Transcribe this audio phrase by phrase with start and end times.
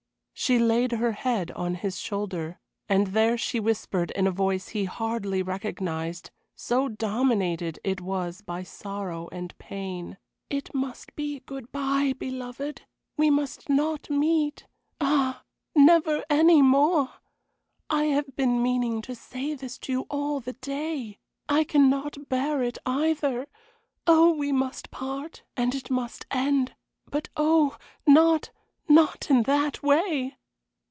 [0.33, 2.59] She laid her head on his shoulder,
[2.89, 8.63] and there she whispered in a voice he hardly recognized, so dominated it was by
[8.63, 10.17] sorrow and pain:
[10.49, 12.81] "It must be good bye, beloved;
[13.15, 14.65] we must not meet.
[14.99, 15.43] Ah!
[15.75, 17.11] never any more.
[17.87, 21.19] I have been meaning to say this to you all the day.
[21.47, 23.45] I cannot bear it either.
[24.07, 26.73] Oh, we must part, and it must end;
[27.05, 27.77] but oh,
[28.07, 28.49] not
[28.89, 30.35] not in that way!"